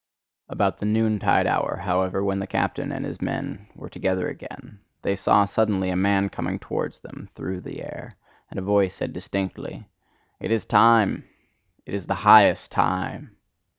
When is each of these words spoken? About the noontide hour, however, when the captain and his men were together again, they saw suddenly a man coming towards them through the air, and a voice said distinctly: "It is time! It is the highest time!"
About 0.49 0.79
the 0.79 0.87
noontide 0.87 1.45
hour, 1.45 1.81
however, 1.83 2.23
when 2.23 2.39
the 2.39 2.47
captain 2.47 2.91
and 2.91 3.05
his 3.05 3.21
men 3.21 3.67
were 3.75 3.87
together 3.87 4.27
again, 4.29 4.79
they 5.03 5.15
saw 5.15 5.45
suddenly 5.45 5.91
a 5.91 5.95
man 5.95 6.27
coming 6.27 6.57
towards 6.57 7.01
them 7.01 7.29
through 7.35 7.61
the 7.61 7.83
air, 7.83 8.17
and 8.49 8.57
a 8.57 8.63
voice 8.63 8.95
said 8.95 9.13
distinctly: 9.13 9.85
"It 10.39 10.49
is 10.51 10.65
time! 10.65 11.25
It 11.85 11.93
is 11.93 12.07
the 12.07 12.15
highest 12.25 12.71
time!" 12.71 13.35